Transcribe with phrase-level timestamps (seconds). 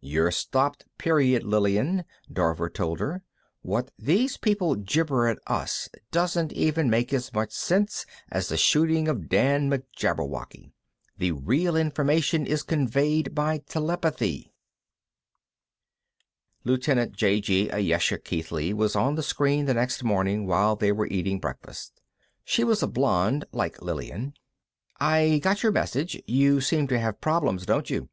[0.00, 3.24] "You're stopped, period, Lillian," Dorver told her.
[3.62, 9.08] "What these people gibber at us doesn't even make as much sense as the Shooting
[9.08, 10.70] of Dan McJabberwock.
[11.18, 14.52] The real information is conveyed by telepathy."
[16.62, 17.72] Lieutenant j.g.
[17.72, 22.00] Ayesha Keithley was on the screen the next morning while they were eating breakfast.
[22.44, 24.34] She was a blonde, like Lillian.
[25.00, 28.08] "I got your message; you seem to have problems, don't you?"